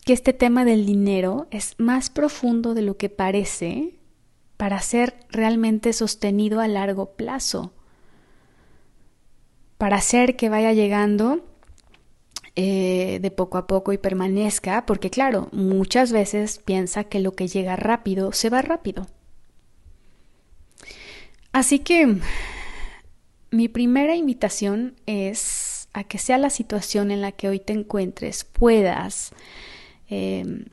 que 0.05 0.13
este 0.13 0.33
tema 0.33 0.63
del 0.63 0.85
dinero 0.85 1.47
es 1.49 1.75
más 1.79 2.09
profundo 2.09 2.73
de 2.73 2.81
lo 2.83 2.97
que 2.97 3.09
parece 3.09 3.99
para 4.57 4.79
ser 4.81 5.15
realmente 5.29 5.93
sostenido 5.93 6.59
a 6.59 6.67
largo 6.67 7.15
plazo, 7.15 7.73
para 9.77 9.97
hacer 9.97 10.35
que 10.35 10.49
vaya 10.49 10.73
llegando 10.73 11.46
eh, 12.57 13.19
de 13.21 13.31
poco 13.31 13.57
a 13.57 13.67
poco 13.67 13.93
y 13.93 13.97
permanezca, 13.97 14.85
porque 14.85 15.09
claro, 15.09 15.47
muchas 15.53 16.11
veces 16.11 16.59
piensa 16.59 17.05
que 17.05 17.21
lo 17.21 17.31
que 17.31 17.47
llega 17.47 17.77
rápido 17.77 18.33
se 18.33 18.49
va 18.49 18.61
rápido. 18.61 19.07
Así 21.53 21.79
que 21.79 22.17
mi 23.51 23.69
primera 23.69 24.15
invitación 24.15 24.95
es 25.05 25.87
a 25.93 26.03
que 26.03 26.17
sea 26.17 26.37
la 26.37 26.49
situación 26.49 27.11
en 27.11 27.21
la 27.21 27.31
que 27.31 27.47
hoy 27.47 27.59
te 27.59 27.71
encuentres, 27.71 28.43
puedas 28.43 29.31
Em, 30.09 30.65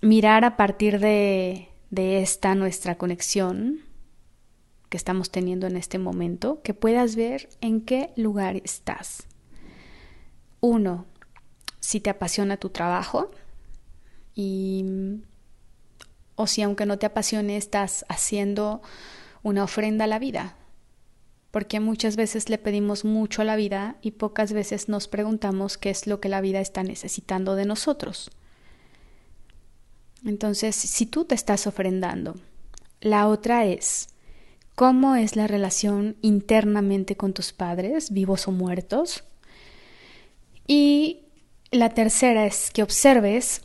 mirar 0.00 0.44
a 0.44 0.56
partir 0.56 0.98
de, 0.98 1.68
de 1.90 2.22
esta 2.22 2.54
nuestra 2.54 2.96
conexión 2.96 3.80
que 4.88 4.96
estamos 4.96 5.30
teniendo 5.30 5.66
en 5.66 5.76
este 5.76 5.98
momento, 5.98 6.62
que 6.62 6.72
puedas 6.72 7.14
ver 7.14 7.50
en 7.60 7.82
qué 7.82 8.10
lugar 8.16 8.56
estás. 8.56 9.26
Uno, 10.60 11.04
si 11.88 12.00
te 12.00 12.10
apasiona 12.10 12.58
tu 12.58 12.68
trabajo 12.68 13.30
y 14.34 14.84
o 16.34 16.46
si 16.46 16.60
aunque 16.60 16.84
no 16.84 16.98
te 16.98 17.06
apasione 17.06 17.56
estás 17.56 18.04
haciendo 18.10 18.82
una 19.42 19.64
ofrenda 19.64 20.04
a 20.04 20.06
la 20.06 20.18
vida, 20.18 20.54
porque 21.50 21.80
muchas 21.80 22.16
veces 22.16 22.50
le 22.50 22.58
pedimos 22.58 23.06
mucho 23.06 23.40
a 23.40 23.46
la 23.46 23.56
vida 23.56 23.96
y 24.02 24.10
pocas 24.10 24.52
veces 24.52 24.90
nos 24.90 25.08
preguntamos 25.08 25.78
qué 25.78 25.88
es 25.88 26.06
lo 26.06 26.20
que 26.20 26.28
la 26.28 26.42
vida 26.42 26.60
está 26.60 26.82
necesitando 26.82 27.54
de 27.54 27.64
nosotros. 27.64 28.30
Entonces, 30.26 30.76
si 30.76 31.06
tú 31.06 31.24
te 31.24 31.34
estás 31.34 31.66
ofrendando, 31.66 32.34
la 33.00 33.26
otra 33.28 33.64
es 33.64 34.10
cómo 34.74 35.16
es 35.16 35.36
la 35.36 35.46
relación 35.46 36.18
internamente 36.20 37.16
con 37.16 37.32
tus 37.32 37.54
padres, 37.54 38.12
vivos 38.12 38.46
o 38.46 38.52
muertos. 38.52 39.24
Y 40.66 41.22
la 41.70 41.90
tercera 41.90 42.46
es 42.46 42.70
que 42.70 42.82
observes 42.82 43.62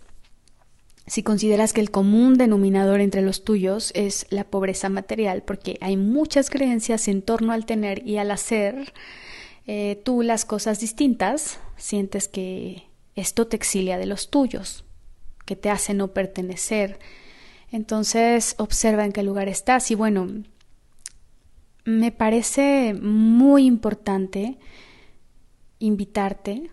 si 1.05 1.21
consideras 1.21 1.73
que 1.73 1.81
el 1.81 1.91
común 1.91 2.35
denominador 2.35 3.01
entre 3.01 3.21
los 3.21 3.43
tuyos 3.43 3.91
es 3.93 4.25
la 4.29 4.45
pobreza 4.45 4.87
material, 4.87 5.43
porque 5.43 5.77
hay 5.81 5.97
muchas 5.97 6.49
creencias 6.49 7.07
en 7.07 7.21
torno 7.21 7.51
al 7.51 7.65
tener 7.65 8.07
y 8.07 8.17
al 8.17 8.31
hacer 8.31 8.93
eh, 9.67 10.01
tú 10.05 10.21
las 10.21 10.45
cosas 10.45 10.79
distintas, 10.79 11.59
sientes 11.75 12.27
que 12.27 12.83
esto 13.15 13.47
te 13.47 13.57
exilia 13.57 13.97
de 13.97 14.05
los 14.05 14.29
tuyos 14.29 14.85
que 15.45 15.55
te 15.57 15.69
hace 15.69 15.93
no 15.93 16.09
pertenecer. 16.13 16.99
Entonces 17.71 18.55
observa 18.57 19.03
en 19.03 19.11
qué 19.11 19.23
lugar 19.23 19.49
estás 19.49 19.91
y 19.91 19.95
bueno, 19.95 20.43
me 21.83 22.11
parece 22.13 22.93
muy 22.93 23.65
importante 23.65 24.57
invitarte 25.79 26.71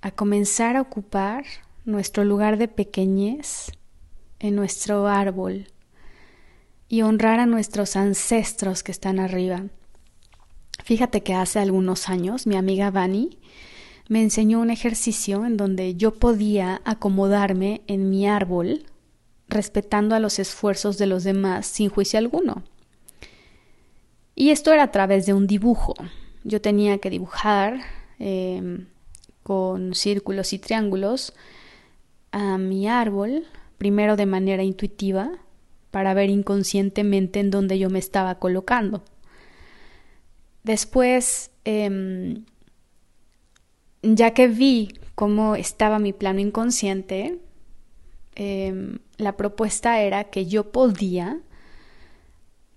a 0.00 0.10
comenzar 0.10 0.76
a 0.76 0.80
ocupar 0.80 1.44
nuestro 1.84 2.24
lugar 2.24 2.58
de 2.58 2.68
pequeñez 2.68 3.72
en 4.38 4.54
nuestro 4.54 5.08
árbol 5.08 5.66
y 6.88 7.02
honrar 7.02 7.40
a 7.40 7.46
nuestros 7.46 7.96
ancestros 7.96 8.82
que 8.82 8.92
están 8.92 9.18
arriba. 9.18 9.64
Fíjate 10.84 11.22
que 11.22 11.34
hace 11.34 11.58
algunos 11.58 12.08
años 12.08 12.46
mi 12.46 12.56
amiga 12.56 12.90
Vani 12.90 13.38
me 14.08 14.22
enseñó 14.22 14.60
un 14.60 14.70
ejercicio 14.70 15.44
en 15.44 15.56
donde 15.56 15.96
yo 15.96 16.14
podía 16.14 16.80
acomodarme 16.84 17.82
en 17.86 18.08
mi 18.08 18.26
árbol 18.26 18.86
respetando 19.48 20.14
a 20.14 20.20
los 20.20 20.38
esfuerzos 20.38 20.98
de 20.98 21.06
los 21.06 21.24
demás 21.24 21.66
sin 21.66 21.90
juicio 21.90 22.18
alguno. 22.18 22.62
Y 24.34 24.50
esto 24.50 24.72
era 24.72 24.84
a 24.84 24.92
través 24.92 25.26
de 25.26 25.34
un 25.34 25.46
dibujo. 25.46 25.94
Yo 26.44 26.60
tenía 26.60 26.98
que 26.98 27.10
dibujar 27.10 27.80
em, 28.18 28.86
con 29.48 29.94
círculos 29.94 30.52
y 30.52 30.58
triángulos 30.58 31.32
a 32.32 32.58
mi 32.58 32.86
árbol, 32.86 33.46
primero 33.78 34.14
de 34.14 34.26
manera 34.26 34.62
intuitiva, 34.62 35.38
para 35.90 36.12
ver 36.12 36.28
inconscientemente 36.28 37.40
en 37.40 37.50
dónde 37.50 37.78
yo 37.78 37.88
me 37.88 37.98
estaba 37.98 38.34
colocando. 38.34 39.02
Después 40.64 41.50
em, 41.64 42.44
ya 44.02 44.34
que 44.34 44.48
vi 44.48 45.00
cómo 45.14 45.56
estaba 45.56 45.98
mi 45.98 46.12
plano 46.12 46.40
inconsciente, 46.40 47.38
em, 48.34 48.98
la 49.16 49.38
propuesta 49.38 50.02
era 50.02 50.24
que 50.24 50.44
yo 50.44 50.72
podía 50.72 51.40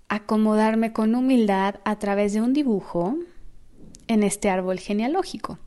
acomodarme 0.08 0.94
con 0.94 1.16
humildad 1.16 1.82
a 1.84 2.00
través 2.00 2.32
de 2.32 2.42
un 2.42 2.54
dibujo 2.54 3.18
en 4.08 4.24
este 4.24 4.50
árbol 4.50 4.80
genealógico, 4.80 5.60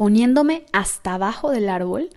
poniéndome 0.00 0.64
hasta 0.72 1.12
abajo 1.12 1.50
del 1.50 1.68
árbol 1.68 2.08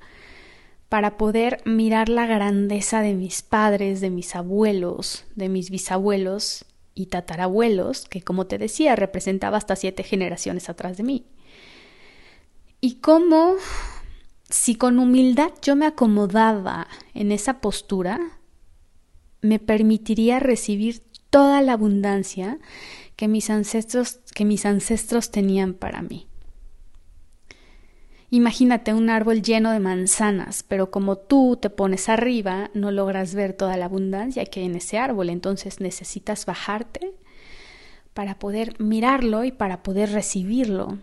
para 0.87 1.17
poder 1.17 1.61
mirar 1.65 2.07
la 2.07 2.25
grandeza 2.25 3.01
de 3.01 3.13
mis 3.13 3.41
padres, 3.41 3.99
de 3.99 4.09
mis 4.09 4.37
abuelos, 4.37 5.25
de 5.35 5.49
mis 5.49 5.69
bisabuelos 5.69 6.63
y 6.95 7.07
tatarabuelos, 7.07 8.07
que 8.07 8.21
como 8.21 8.47
te 8.47 8.57
decía 8.57 8.95
representaba 8.95 9.57
hasta 9.57 9.75
siete 9.75 10.03
generaciones 10.03 10.69
atrás 10.69 10.95
de 10.95 11.03
mí. 11.03 11.25
Y 12.79 13.01
cómo, 13.01 13.55
si 14.49 14.75
con 14.75 14.97
humildad 14.97 15.51
yo 15.61 15.75
me 15.75 15.85
acomodaba 15.85 16.87
en 17.13 17.33
esa 17.33 17.59
postura, 17.59 18.17
me 19.41 19.59
permitiría 19.59 20.39
recibir 20.39 21.03
toda 21.29 21.61
la 21.61 21.73
abundancia 21.73 22.59
que 23.17 23.27
mis 23.27 23.49
ancestros, 23.49 24.21
que 24.33 24.45
mis 24.45 24.65
ancestros 24.65 25.31
tenían 25.31 25.73
para 25.73 26.01
mí. 26.01 26.29
Imagínate 28.33 28.95
un 28.95 29.11
árbol 29.11 29.43
lleno 29.43 29.69
de 29.69 29.79
manzanas, 29.79 30.63
pero 30.63 30.89
como 30.89 31.17
tú 31.17 31.55
te 31.61 31.69
pones 31.69 32.09
arriba, 32.09 32.71
no 32.73 32.89
logras 32.89 33.35
ver 33.35 33.53
toda 33.53 33.77
la 33.77 33.85
abundancia 33.85 34.43
que 34.45 34.61
hay 34.61 34.65
en 34.65 34.75
ese 34.75 34.97
árbol, 34.97 35.29
entonces 35.29 35.79
necesitas 35.79 36.47
bajarte 36.47 37.13
para 38.15 38.39
poder 38.39 38.79
mirarlo 38.79 39.43
y 39.43 39.51
para 39.51 39.83
poder 39.83 40.11
recibirlo. 40.13 40.97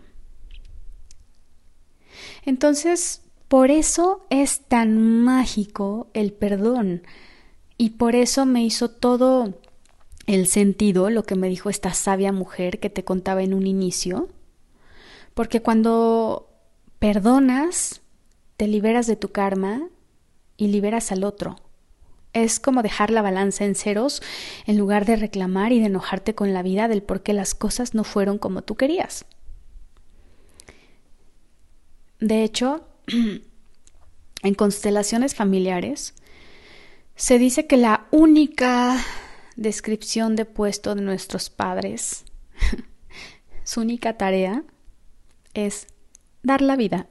Entonces, 2.45 3.21
Por 3.47 3.69
eso 3.69 4.25
es 4.29 4.61
tan 4.61 4.97
mágico 5.23 6.07
el 6.13 6.31
perdón. 6.31 7.03
Y 7.77 7.91
por 7.91 8.15
eso 8.15 8.45
me 8.45 8.63
hizo 8.63 8.89
todo 8.89 9.59
el 10.25 10.47
sentido 10.47 11.09
lo 11.09 11.23
que 11.23 11.35
me 11.35 11.49
dijo 11.49 11.69
esta 11.69 11.93
sabia 11.93 12.31
mujer 12.31 12.79
que 12.79 12.89
te 12.89 13.03
contaba 13.03 13.43
en 13.43 13.53
un 13.53 13.67
inicio, 13.67 14.29
porque 15.33 15.61
cuando 15.61 16.50
perdonas, 17.01 18.01
te 18.57 18.67
liberas 18.67 19.07
de 19.07 19.15
tu 19.15 19.31
karma 19.31 19.89
y 20.55 20.67
liberas 20.67 21.11
al 21.11 21.23
otro. 21.23 21.55
Es 22.31 22.59
como 22.59 22.83
dejar 22.83 23.09
la 23.09 23.23
balanza 23.23 23.65
en 23.65 23.73
ceros 23.73 24.21
en 24.67 24.77
lugar 24.77 25.05
de 25.05 25.15
reclamar 25.15 25.71
y 25.71 25.79
de 25.79 25.87
enojarte 25.87 26.35
con 26.35 26.53
la 26.53 26.61
vida 26.61 26.87
del 26.87 27.01
por 27.01 27.23
qué 27.23 27.33
las 27.33 27.55
cosas 27.55 27.95
no 27.95 28.03
fueron 28.03 28.37
como 28.37 28.61
tú 28.61 28.75
querías. 28.75 29.25
De 32.19 32.43
hecho, 32.43 32.87
en 34.43 34.53
constelaciones 34.53 35.33
familiares, 35.33 36.13
se 37.15 37.39
dice 37.39 37.65
que 37.65 37.77
la 37.77 38.05
única 38.11 39.03
descripción 39.55 40.35
de 40.35 40.45
puesto 40.45 40.93
de 40.93 41.01
nuestros 41.01 41.49
padres, 41.49 42.25
su 43.63 43.81
única 43.81 44.19
tarea 44.19 44.63
es 45.55 45.87
dar 46.43 46.61
la 46.61 46.75
vida. 46.75 47.07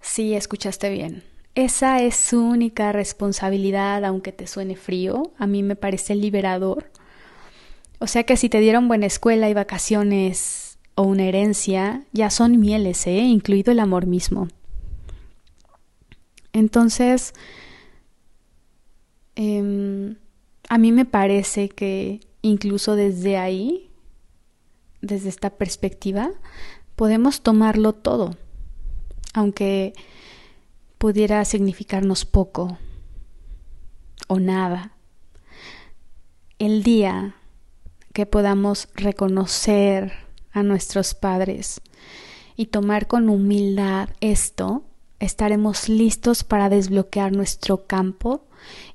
Sí, 0.00 0.34
escuchaste 0.34 0.90
bien. 0.90 1.24
Esa 1.54 2.02
es 2.02 2.16
su 2.16 2.40
única 2.44 2.92
responsabilidad, 2.92 4.04
aunque 4.04 4.32
te 4.32 4.46
suene 4.46 4.76
frío, 4.76 5.32
a 5.38 5.46
mí 5.46 5.62
me 5.62 5.76
parece 5.76 6.14
liberador. 6.14 6.90
O 8.00 8.06
sea 8.06 8.24
que 8.24 8.36
si 8.36 8.48
te 8.48 8.60
dieron 8.60 8.88
buena 8.88 9.06
escuela 9.06 9.48
y 9.48 9.54
vacaciones 9.54 10.78
o 10.96 11.02
una 11.02 11.24
herencia, 11.24 12.04
ya 12.12 12.30
son 12.30 12.60
mieles, 12.60 13.06
¿eh? 13.06 13.18
incluido 13.20 13.72
el 13.72 13.80
amor 13.80 14.06
mismo. 14.06 14.48
Entonces, 16.52 17.34
em, 19.36 20.16
a 20.68 20.78
mí 20.78 20.92
me 20.92 21.04
parece 21.04 21.68
que 21.68 22.20
incluso 22.42 22.94
desde 22.96 23.36
ahí, 23.36 23.90
desde 25.00 25.28
esta 25.28 25.50
perspectiva, 25.50 26.30
podemos 26.96 27.42
tomarlo 27.42 27.92
todo, 27.92 28.36
aunque 29.32 29.94
pudiera 30.98 31.44
significarnos 31.44 32.24
poco 32.24 32.78
o 34.28 34.40
nada. 34.40 34.92
El 36.58 36.82
día 36.82 37.36
que 38.12 38.26
podamos 38.26 38.88
reconocer 38.94 40.12
a 40.52 40.62
nuestros 40.62 41.14
padres 41.14 41.80
y 42.56 42.66
tomar 42.66 43.08
con 43.08 43.28
humildad 43.28 44.08
esto, 44.20 44.84
estaremos 45.18 45.88
listos 45.88 46.44
para 46.44 46.68
desbloquear 46.68 47.32
nuestro 47.32 47.86
campo 47.86 48.46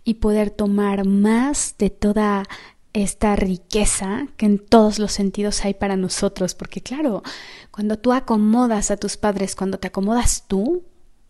y 0.04 0.16
poder 0.16 0.52
tomar 0.52 1.06
más 1.06 1.76
de 1.78 1.90
toda 1.90 2.48
esta 3.00 3.36
riqueza 3.36 4.28
que 4.38 4.46
en 4.46 4.60
todos 4.60 5.00
los 5.00 5.12
sentidos 5.12 5.64
hay 5.66 5.74
para 5.74 5.96
nosotros, 5.96 6.56
porque 6.56 6.82
claro, 6.82 7.24
cuando 7.72 7.98
tú 7.98 8.14
acomodas 8.14 8.92
a 8.92 8.98
tus 8.98 9.18
padres, 9.18 9.56
cuando 9.56 9.80
te 9.80 9.88
acomodas 9.88 10.46
tú, 10.48 10.84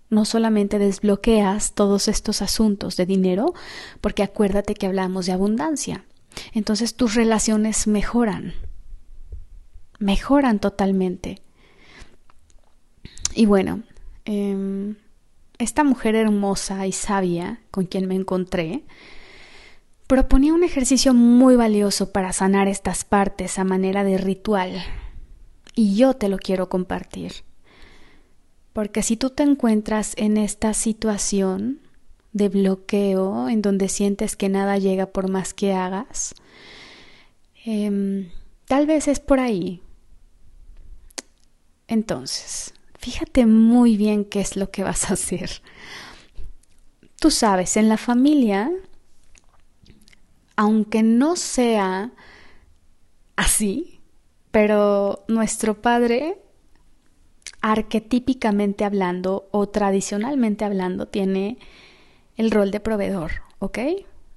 no 0.09 0.25
solamente 0.25 0.79
desbloqueas 0.79 1.73
todos 1.73 2.07
estos 2.07 2.41
asuntos 2.41 2.97
de 2.97 3.05
dinero, 3.05 3.53
porque 4.01 4.23
acuérdate 4.23 4.73
que 4.73 4.87
hablamos 4.87 5.25
de 5.25 5.33
abundancia. 5.33 6.05
Entonces 6.53 6.95
tus 6.95 7.15
relaciones 7.15 7.87
mejoran, 7.87 8.53
mejoran 9.99 10.59
totalmente. 10.59 11.41
Y 13.35 13.45
bueno, 13.45 13.83
eh, 14.25 14.95
esta 15.59 15.83
mujer 15.83 16.15
hermosa 16.15 16.87
y 16.87 16.91
sabia 16.91 17.61
con 17.69 17.85
quien 17.85 18.07
me 18.07 18.15
encontré 18.15 18.83
proponía 20.09 20.55
un 20.55 20.63
ejercicio 20.63 21.13
muy 21.13 21.55
valioso 21.55 22.11
para 22.11 22.33
sanar 22.33 22.67
estas 22.67 23.03
partes 23.05 23.59
a 23.59 23.63
manera 23.63 24.03
de 24.03 24.17
ritual. 24.17 24.83
Y 25.75 25.95
yo 25.95 26.15
te 26.15 26.29
lo 26.29 26.39
quiero 26.39 26.67
compartir. 26.67 27.43
Porque 28.73 29.03
si 29.03 29.17
tú 29.17 29.29
te 29.29 29.43
encuentras 29.43 30.15
en 30.17 30.37
esta 30.37 30.73
situación 30.73 31.79
de 32.33 32.49
bloqueo, 32.49 33.49
en 33.49 33.61
donde 33.61 33.87
sientes 33.87 34.35
que 34.35 34.49
nada 34.49 34.79
llega 34.79 35.05
por 35.05 35.29
más 35.29 35.53
que 35.53 35.73
hagas, 35.73 36.33
em, 37.63 38.31
tal 38.65 38.87
vez 38.87 39.07
es 39.07 39.19
por 39.19 39.39
ahí. 39.39 39.83
Entonces, 41.87 42.73
fíjate 42.97 43.45
muy 43.45 43.95
bien 43.95 44.25
qué 44.25 44.41
es 44.41 44.55
lo 44.55 44.71
que 44.71 44.81
vas 44.81 45.11
a 45.11 45.13
hacer. 45.13 45.61
Tú 47.19 47.29
sabes, 47.29 47.77
en 47.77 47.89
la 47.89 47.97
familia, 47.97 48.71
aunque 50.59 51.03
no 51.03 51.37
sea 51.37 52.11
así, 53.37 54.01
pero 54.51 55.23
nuestro 55.29 55.81
padre, 55.81 56.41
arquetípicamente 57.61 58.83
hablando 58.83 59.47
o 59.51 59.69
tradicionalmente 59.69 60.65
hablando, 60.65 61.07
tiene 61.07 61.59
el 62.35 62.51
rol 62.51 62.71
de 62.71 62.81
proveedor, 62.81 63.31
¿ok? 63.59 63.79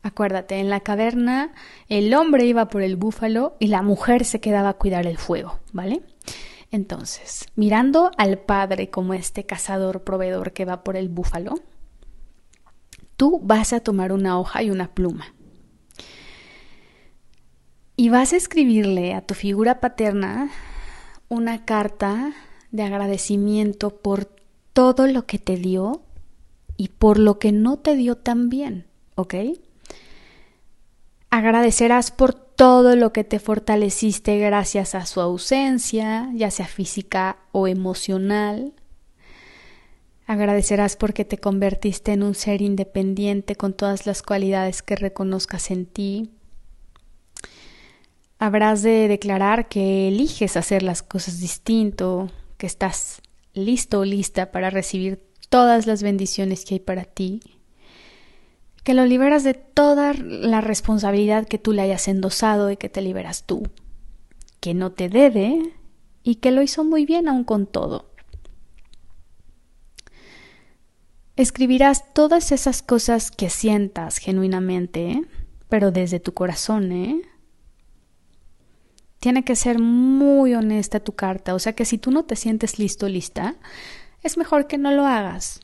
Acuérdate, 0.04 0.60
en 0.60 0.70
la 0.70 0.78
caverna 0.78 1.54
el 1.88 2.14
hombre 2.14 2.44
iba 2.44 2.68
por 2.68 2.82
el 2.82 2.94
búfalo 2.94 3.56
y 3.58 3.66
la 3.66 3.82
mujer 3.82 4.24
se 4.24 4.40
quedaba 4.40 4.68
a 4.68 4.74
cuidar 4.74 5.08
el 5.08 5.18
fuego, 5.18 5.58
¿vale? 5.72 6.02
Entonces, 6.70 7.48
mirando 7.56 8.12
al 8.16 8.38
padre 8.38 8.90
como 8.90 9.12
este 9.14 9.44
cazador 9.44 10.04
proveedor 10.04 10.52
que 10.52 10.66
va 10.66 10.84
por 10.84 10.96
el 10.96 11.08
búfalo, 11.08 11.54
tú 13.16 13.40
vas 13.42 13.72
a 13.72 13.80
tomar 13.80 14.12
una 14.12 14.38
hoja 14.38 14.62
y 14.62 14.70
una 14.70 14.94
pluma. 14.94 15.34
Y 17.96 18.08
vas 18.08 18.32
a 18.32 18.36
escribirle 18.36 19.14
a 19.14 19.22
tu 19.22 19.34
figura 19.34 19.80
paterna 19.80 20.50
una 21.28 21.64
carta 21.64 22.32
de 22.70 22.82
agradecimiento 22.82 23.90
por 23.90 24.28
todo 24.72 25.06
lo 25.06 25.26
que 25.26 25.38
te 25.38 25.56
dio 25.56 26.02
y 26.76 26.88
por 26.88 27.18
lo 27.18 27.38
que 27.38 27.52
no 27.52 27.78
te 27.78 27.94
dio 27.96 28.16
tan 28.16 28.48
bien, 28.48 28.86
¿ok? 29.14 29.34
Agradecerás 31.30 32.10
por 32.10 32.34
todo 32.34 32.96
lo 32.96 33.12
que 33.12 33.24
te 33.24 33.38
fortaleciste 33.38 34.38
gracias 34.38 34.94
a 34.94 35.06
su 35.06 35.20
ausencia, 35.20 36.30
ya 36.34 36.50
sea 36.50 36.66
física 36.66 37.38
o 37.52 37.68
emocional. 37.68 38.74
Agradecerás 40.26 40.96
porque 40.96 41.24
te 41.24 41.38
convertiste 41.38 42.12
en 42.12 42.22
un 42.22 42.34
ser 42.34 42.62
independiente 42.62 43.56
con 43.56 43.72
todas 43.72 44.06
las 44.06 44.22
cualidades 44.22 44.82
que 44.82 44.96
reconozcas 44.96 45.70
en 45.70 45.86
ti. 45.86 46.30
Habrás 48.44 48.82
de 48.82 49.06
declarar 49.06 49.68
que 49.68 50.08
eliges 50.08 50.56
hacer 50.56 50.82
las 50.82 51.04
cosas 51.04 51.38
distinto, 51.38 52.28
que 52.56 52.66
estás 52.66 53.22
listo 53.54 54.00
o 54.00 54.04
lista 54.04 54.50
para 54.50 54.68
recibir 54.68 55.22
todas 55.48 55.86
las 55.86 56.02
bendiciones 56.02 56.64
que 56.64 56.74
hay 56.74 56.80
para 56.80 57.04
ti 57.04 57.38
que 58.82 58.94
lo 58.94 59.06
liberas 59.06 59.44
de 59.44 59.54
toda 59.54 60.12
la 60.14 60.60
responsabilidad 60.60 61.46
que 61.46 61.58
tú 61.58 61.72
le 61.72 61.82
hayas 61.82 62.08
endosado 62.08 62.72
y 62.72 62.76
que 62.76 62.88
te 62.88 63.00
liberas 63.00 63.44
tú, 63.44 63.62
que 64.58 64.74
no 64.74 64.90
te 64.90 65.08
debe 65.08 65.76
y 66.24 66.34
que 66.34 66.50
lo 66.50 66.62
hizo 66.62 66.82
muy 66.82 67.06
bien 67.06 67.28
aún 67.28 67.44
con 67.44 67.68
todo. 67.68 68.10
Escribirás 71.36 72.12
todas 72.12 72.50
esas 72.50 72.82
cosas 72.82 73.30
que 73.30 73.50
sientas 73.50 74.18
genuinamente, 74.18 75.22
pero 75.68 75.92
desde 75.92 76.18
tu 76.18 76.34
corazón, 76.34 76.90
¿eh? 76.90 77.22
Tiene 79.22 79.44
que 79.44 79.56
ser 79.56 79.78
muy 79.78 80.54
honesta 80.54 81.00
tu 81.00 81.12
carta, 81.12 81.54
o 81.54 81.58
sea 81.58 81.72
que 81.72 81.86
si 81.86 81.96
tú 81.96 82.10
no 82.10 82.24
te 82.24 82.36
sientes 82.36 82.78
listo 82.78 83.08
lista, 83.08 83.54
es 84.22 84.36
mejor 84.36 84.66
que 84.66 84.76
no 84.76 84.90
lo 84.90 85.06
hagas 85.06 85.60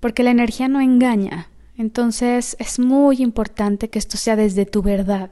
porque 0.00 0.22
la 0.22 0.30
energía 0.30 0.66
no 0.68 0.80
engaña. 0.80 1.48
Entonces 1.76 2.56
es 2.58 2.78
muy 2.78 3.22
importante 3.22 3.88
que 3.88 3.98
esto 3.98 4.16
sea 4.16 4.36
desde 4.36 4.66
tu 4.66 4.82
verdad. 4.82 5.30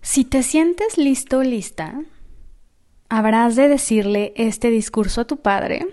Si 0.00 0.24
te 0.24 0.42
sientes 0.42 0.96
listo 0.96 1.42
lista, 1.42 2.02
habrás 3.08 3.56
de 3.56 3.68
decirle 3.68 4.32
este 4.36 4.70
discurso 4.70 5.22
a 5.22 5.26
tu 5.26 5.38
padre, 5.38 5.86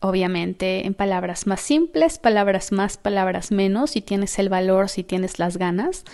obviamente 0.00 0.86
en 0.86 0.94
palabras 0.94 1.46
más 1.46 1.60
simples, 1.60 2.18
palabras 2.18 2.70
más, 2.72 2.96
palabras 2.96 3.50
menos, 3.50 3.90
si 3.90 4.02
tienes 4.02 4.38
el 4.38 4.48
valor, 4.48 4.88
si 4.88 5.02
tienes 5.02 5.38
las 5.38 5.56
ganas, 5.56 6.04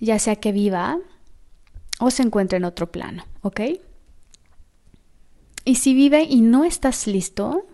ya 0.00 0.18
sea 0.18 0.36
que 0.36 0.52
viva 0.52 0.98
o 2.00 2.10
se 2.10 2.22
encuentre 2.22 2.58
en 2.58 2.64
otro 2.64 2.90
plano, 2.92 3.24
¿ok? 3.42 3.60
Y 5.64 5.74
si 5.76 5.94
vive 5.94 6.22
y 6.22 6.40
no 6.40 6.64
estás 6.64 7.06
listo, 7.06 7.66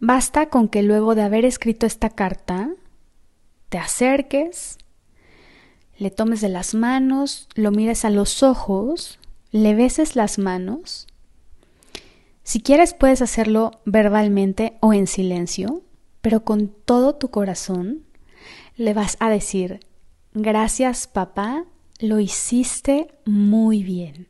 Basta 0.00 0.48
con 0.48 0.68
que 0.68 0.82
luego 0.82 1.14
de 1.14 1.20
haber 1.20 1.44
escrito 1.44 1.84
esta 1.84 2.08
carta, 2.08 2.70
te 3.68 3.76
acerques, 3.76 4.78
le 5.98 6.10
tomes 6.10 6.40
de 6.40 6.48
las 6.48 6.74
manos, 6.74 7.48
lo 7.54 7.70
mires 7.70 8.06
a 8.06 8.10
los 8.10 8.42
ojos, 8.42 9.18
le 9.52 9.74
beses 9.74 10.16
las 10.16 10.38
manos, 10.38 11.06
Si 12.42 12.62
quieres 12.62 12.94
puedes 12.94 13.20
hacerlo 13.22 13.72
verbalmente 13.84 14.78
o 14.80 14.94
en 14.94 15.06
silencio, 15.06 15.82
pero 16.22 16.42
con 16.42 16.68
todo 16.68 17.14
tu 17.14 17.30
corazón 17.30 18.02
le 18.76 18.94
vas 18.94 19.18
a 19.20 19.28
decir, 19.28 19.80
gracias 20.32 21.06
papá, 21.06 21.64
lo 21.98 22.20
hiciste 22.20 23.08
muy 23.24 23.82
bien. 23.82 24.28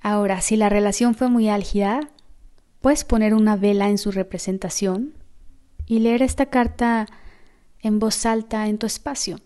Ahora, 0.00 0.40
si 0.42 0.56
la 0.56 0.68
relación 0.68 1.14
fue 1.14 1.28
muy 1.28 1.48
álgida, 1.48 2.10
puedes 2.80 3.04
poner 3.04 3.32
una 3.32 3.56
vela 3.56 3.88
en 3.88 3.96
su 3.96 4.10
representación 4.10 5.14
y 5.86 6.00
leer 6.00 6.22
esta 6.22 6.46
carta 6.46 7.06
en 7.80 7.98
voz 7.98 8.26
alta 8.26 8.68
en 8.68 8.78
tu 8.78 8.86
espacio. 8.86 9.40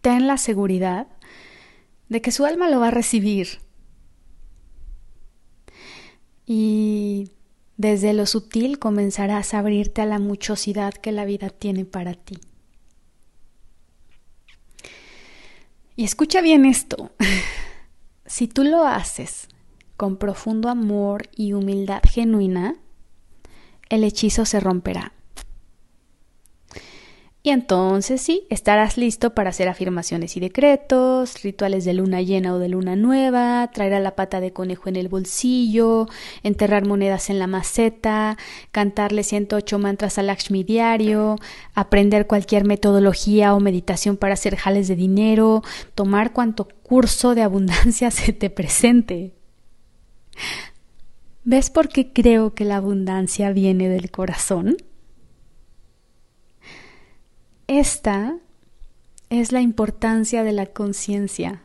Ten 0.00 0.28
la 0.28 0.38
seguridad 0.38 1.08
de 2.08 2.20
que 2.20 2.30
su 2.30 2.46
alma 2.46 2.68
lo 2.68 2.80
va 2.80 2.88
a 2.88 2.92
recibir. 2.92 3.58
Y 6.46 7.32
desde 7.78 8.12
lo 8.12 8.26
sutil 8.26 8.80
comenzarás 8.80 9.54
a 9.54 9.60
abrirte 9.60 10.02
a 10.02 10.06
la 10.06 10.18
muchosidad 10.18 10.92
que 10.92 11.12
la 11.12 11.24
vida 11.24 11.48
tiene 11.48 11.84
para 11.84 12.12
ti. 12.14 12.38
Y 15.96 16.04
escucha 16.04 16.42
bien 16.42 16.66
esto. 16.66 17.10
Si 18.26 18.46
tú 18.46 18.62
lo 18.62 18.84
haces 18.84 19.48
con 19.96 20.18
profundo 20.18 20.68
amor 20.68 21.30
y 21.34 21.54
humildad 21.54 22.02
genuina, 22.06 22.76
el 23.88 24.04
hechizo 24.04 24.44
se 24.44 24.60
romperá. 24.60 25.14
Y 27.48 27.50
entonces 27.50 28.20
sí, 28.20 28.46
estarás 28.50 28.98
listo 28.98 29.32
para 29.32 29.48
hacer 29.48 29.70
afirmaciones 29.70 30.36
y 30.36 30.40
decretos, 30.40 31.42
rituales 31.42 31.86
de 31.86 31.94
luna 31.94 32.20
llena 32.20 32.52
o 32.52 32.58
de 32.58 32.68
luna 32.68 32.94
nueva, 32.94 33.70
traer 33.72 33.94
a 33.94 34.00
la 34.00 34.16
pata 34.16 34.38
de 34.40 34.52
conejo 34.52 34.90
en 34.90 34.96
el 34.96 35.08
bolsillo, 35.08 36.08
enterrar 36.42 36.86
monedas 36.86 37.30
en 37.30 37.38
la 37.38 37.46
maceta, 37.46 38.36
cantarle 38.70 39.22
108 39.22 39.78
mantras 39.78 40.18
al 40.18 40.26
Lakshmi 40.26 40.62
diario, 40.62 41.36
aprender 41.72 42.26
cualquier 42.26 42.66
metodología 42.66 43.54
o 43.54 43.60
meditación 43.60 44.18
para 44.18 44.34
hacer 44.34 44.56
jales 44.56 44.86
de 44.86 44.96
dinero, 44.96 45.62
tomar 45.94 46.34
cuanto 46.34 46.68
curso 46.82 47.34
de 47.34 47.40
abundancia 47.40 48.10
se 48.10 48.34
te 48.34 48.50
presente. 48.50 49.32
¿Ves 51.44 51.70
por 51.70 51.88
qué 51.88 52.12
creo 52.12 52.52
que 52.52 52.66
la 52.66 52.76
abundancia 52.76 53.52
viene 53.52 53.88
del 53.88 54.10
corazón? 54.10 54.76
Esta 57.68 58.38
es 59.28 59.52
la 59.52 59.60
importancia 59.60 60.42
de 60.42 60.52
la 60.52 60.64
conciencia. 60.64 61.62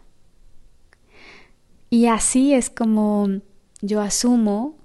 Y 1.89 2.07
así 2.07 2.53
es 2.53 2.69
como 2.69 3.39
yo 3.81 4.01
asumo 4.01 4.75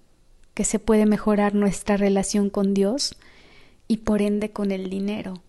que 0.55 0.63
se 0.63 0.79
puede 0.79 1.07
mejorar 1.07 1.57
nuestra 1.57 1.97
relación 1.97 2.51
con 2.51 2.73
Dios 2.73 3.17
y 3.89 3.99
por 3.99 4.23
ende 4.23 4.53
con 4.53 4.71
el 4.71 4.91
dinero. 4.91 5.43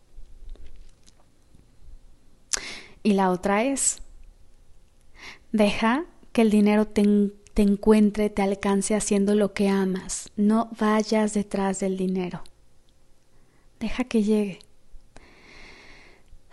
Y 3.03 3.13
la 3.13 3.29
otra 3.29 3.63
es, 3.63 4.01
deja 5.51 6.05
que 6.32 6.41
el 6.41 6.49
dinero 6.49 6.88
te, 6.88 7.32
te, 7.53 7.62
encuentre, 7.62 8.32
te 8.32 8.41
alcance 8.41 8.95
haciendo 8.95 9.36
lo 9.36 9.53
que 9.53 9.69
amas. 9.69 10.32
No 10.36 10.71
vayas 10.79 11.36
detrás 11.36 11.79
del 11.79 11.95
dinero. 11.95 12.41
Deja 13.79 14.03
que 14.03 14.23
llegue. 14.23 14.68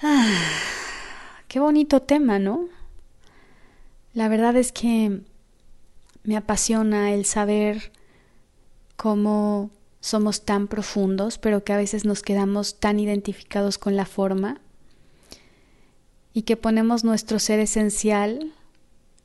Ah, 0.03 0.29
qué 1.49 1.59
bonito 1.59 2.03
tema, 2.03 2.39
¿no? 2.39 2.69
La 4.13 4.29
verdad 4.29 4.55
es 4.57 4.71
que 4.71 5.23
me 6.23 6.37
apasiona 6.37 7.15
el 7.15 7.25
saber 7.25 7.93
cómo 8.97 9.71
somos 10.01 10.45
tan 10.45 10.69
profundos, 10.69 11.39
pero 11.39 11.65
que 11.65 11.73
a 11.73 11.79
veces 11.79 12.05
nos 12.05 12.23
quedamos 12.23 12.79
tan 12.79 13.01
identificados 13.01 13.79
con 13.79 13.97
la 13.97 14.05
forma 14.05 14.61
y 16.35 16.43
que 16.43 16.59
ponemos 16.59 17.03
nuestro 17.03 17.39
ser 17.39 17.59
esencial, 17.59 18.53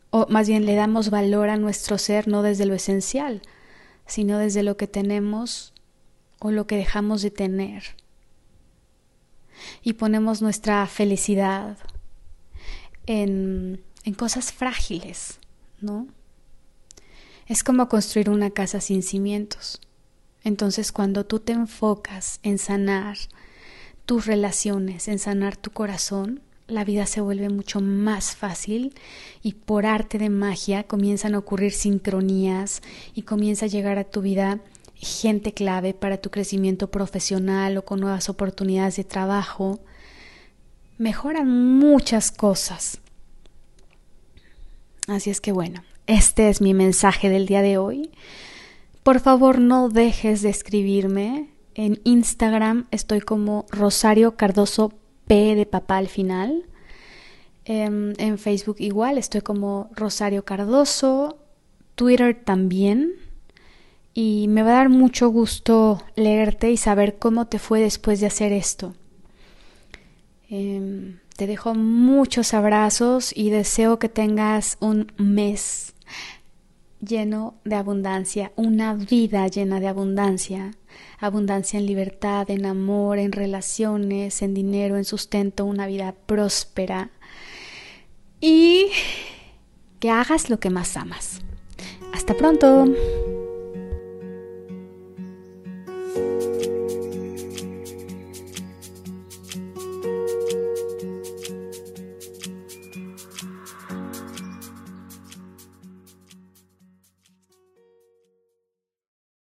o 0.10 0.26
más 0.30 0.48
bien 0.48 0.66
le 0.66 0.76
damos 0.76 1.10
valor 1.10 1.50
a 1.50 1.58
nuestro 1.58 1.98
ser 1.98 2.30
no 2.30 2.44
desde 2.44 2.66
lo 2.66 2.76
esencial, 2.76 3.42
sino 4.06 4.38
desde 4.38 4.64
lo 4.64 4.78
que 4.78 4.88
tenemos 4.88 5.74
o 6.40 6.52
lo 6.52 6.66
que 6.66 6.78
dejamos 6.78 7.22
de 7.22 7.32
tener 7.32 8.01
y 9.84 9.94
ponemos 9.94 10.42
nuestra 10.42 10.86
felicidad 10.88 11.78
en, 13.06 13.84
en 14.04 14.14
cosas 14.14 14.52
frágiles, 14.52 15.40
¿no? 15.80 16.08
Es 17.48 17.64
como 17.64 17.90
construir 17.90 18.30
una 18.30 18.52
casa 18.52 18.80
sin 18.80 19.04
cimientos. 19.04 19.82
Entonces 20.44 20.92
cuando 20.92 21.26
tú 21.26 21.40
te 21.40 21.54
enfocas 21.54 22.40
en 22.44 22.58
sanar 22.58 23.18
tus 24.06 24.26
relaciones, 24.26 25.08
en 25.08 25.20
sanar 25.20 25.58
tu 25.58 25.72
corazón, 25.72 26.42
la 26.68 26.86
vida 26.86 27.06
se 27.06 27.22
vuelve 27.22 27.50
mucho 27.50 27.82
más 27.82 28.36
fácil 28.36 28.96
y 29.44 29.54
por 29.54 29.86
arte 29.86 30.18
de 30.18 30.30
magia 30.30 30.84
comienzan 30.84 31.36
a 31.36 31.40
ocurrir 31.40 31.74
sincronías 31.74 32.82
y 33.14 33.24
comienza 33.24 33.66
a 33.66 33.70
llegar 33.70 33.98
a 34.00 34.06
tu 34.06 34.22
vida 34.22 34.60
gente 35.02 35.54
clave 35.54 35.94
para 35.94 36.18
tu 36.18 36.30
crecimiento 36.30 36.92
profesional 36.92 37.78
o 37.78 37.86
con 37.86 38.00
nuevas 38.00 38.30
oportunidades 38.30 38.96
de 38.96 39.04
trabajo, 39.04 39.80
mejoran 40.98 41.50
muchas 41.50 42.32
cosas. 42.32 43.00
Así 45.08 45.32
es 45.32 45.42
que 45.42 45.52
bueno, 45.52 45.84
este 46.06 46.50
es 46.50 46.62
mi 46.62 46.76
mensaje 46.76 47.30
del 47.30 47.48
día 47.48 47.64
de 47.64 47.78
hoy. 47.78 48.12
Por 49.02 49.20
favor, 49.20 49.60
no 49.60 49.90
dejes 49.90 50.44
de 50.44 50.50
escribirme. 50.50 51.50
En 51.74 52.00
Instagram 52.04 52.88
estoy 52.92 53.22
como 53.22 53.66
Rosario 53.72 54.36
Cardoso 54.36 54.94
P 55.26 55.56
de 55.56 55.66
papá 55.66 55.98
al 55.98 56.10
final. 56.10 56.66
En, 57.66 58.14
em, 58.20 58.30
en 58.32 58.38
Facebook 58.38 58.76
igual 58.80 59.18
estoy 59.18 59.42
como 59.42 59.90
Rosario 59.96 60.46
Cardoso. 60.46 61.40
Twitter 61.96 62.40
también 62.46 63.21
y 64.14 64.48
me 64.50 64.64
va 64.64 64.72
a 64.72 64.76
dar 64.76 64.90
mucho 64.90 65.30
gusto 65.30 66.04
leerte 66.16 66.72
y 66.72 66.78
saber 66.78 67.18
cómo 67.18 67.48
te 67.48 67.60
fue 67.60 67.80
después 67.80 68.20
de 68.20 68.28
hacer 68.28 68.52
esto. 68.52 68.94
Em, 70.50 71.20
te 71.38 71.48
dejo 71.48 71.74
muchos 71.76 72.54
abrazos 72.54 73.32
y 73.36 73.50
deseo 73.50 74.00
que 74.00 74.10
tengas 74.10 74.78
un 74.82 75.12
mes 75.18 75.96
lleno 77.00 77.56
de 77.64 77.76
abundancia, 77.76 78.52
una 78.56 78.94
vida 78.94 79.48
llena 79.48 79.80
de 79.80 79.88
abundancia, 79.88 80.72
abundancia 81.20 81.80
en 81.80 81.86
libertad, 81.86 82.50
en 82.50 82.66
amor, 82.66 83.18
en 83.18 83.32
relaciones, 83.32 84.42
en 84.42 84.54
dinero, 84.54 84.98
en 84.98 85.06
sustento, 85.06 85.66
una 85.66 85.88
vida 85.88 86.14
próspera 86.26 87.12
y 88.40 88.88
que 90.00 90.10
hagas 90.10 90.50
lo 90.50 90.60
que 90.60 90.70
más 90.70 90.98
amas. 90.98 91.42
Hasta 92.14 92.34
pronto. 92.36 92.86